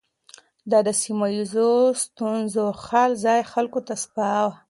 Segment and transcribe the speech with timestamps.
[0.69, 1.71] ده د سيمه ييزو
[2.03, 4.49] ستونزو حل ځايي خلکو ته سپاره.